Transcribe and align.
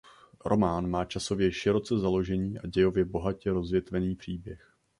Román 0.45 0.89
má 0.89 1.05
časově 1.05 1.51
široce 1.51 1.97
založený 1.99 2.57
a 2.59 2.67
dějově 2.67 3.05
bohatě 3.05 3.51
rozvětvený 3.51 4.15
příběh. 4.15 4.71